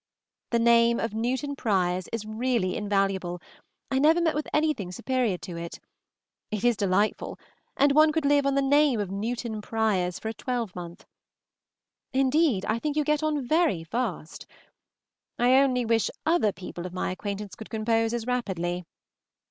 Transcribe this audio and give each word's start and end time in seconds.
The 0.49 0.57
name 0.57 0.99
of 0.99 1.13
Newton 1.13 1.55
Priors 1.55 2.07
is 2.11 2.25
really 2.25 2.75
invaluable; 2.75 3.39
I 3.91 3.99
never 3.99 4.19
met 4.19 4.33
with 4.33 4.47
anything 4.51 4.91
superior 4.91 5.37
to 5.37 5.57
it. 5.57 5.79
It 6.49 6.63
is 6.63 6.75
delightful, 6.75 7.37
and 7.77 7.91
one 7.91 8.11
could 8.11 8.25
live 8.25 8.47
on 8.47 8.55
the 8.55 8.63
name 8.63 8.99
of 8.99 9.11
Newton 9.11 9.61
Priors 9.61 10.17
for 10.17 10.29
a 10.29 10.33
twelvemonth. 10.33 11.05
Indeed, 12.13 12.65
I 12.65 12.79
think 12.79 12.95
you 12.97 13.03
get 13.03 13.21
on 13.21 13.47
very 13.47 13.83
fast. 13.83 14.47
I 15.37 15.57
only 15.59 15.85
wish 15.85 16.09
other 16.25 16.51
people 16.51 16.87
of 16.87 16.93
my 16.93 17.11
acquaintance 17.11 17.53
could 17.53 17.69
compose 17.69 18.11
as 18.11 18.25
rapidly. 18.25 18.85